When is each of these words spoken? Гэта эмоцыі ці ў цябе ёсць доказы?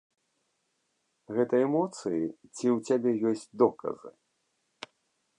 Гэта 1.39 1.55
эмоцыі 1.65 2.17
ці 2.55 2.65
ў 2.75 2.77
цябе 2.87 3.11
ёсць 3.33 3.47
доказы? 3.63 4.11